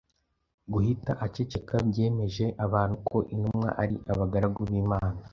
Guhita 0.71 1.11
aceceka 1.25 1.75
byemeje 1.89 2.45
abantu 2.65 2.95
ko 3.09 3.17
intumwa 3.33 3.69
ari 3.81 3.95
abagaragu 4.11 4.59
b’Imana 4.69 5.19